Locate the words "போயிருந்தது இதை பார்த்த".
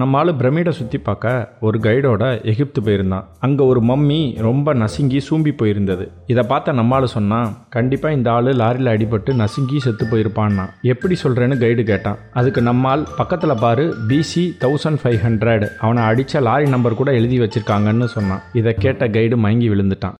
5.58-6.72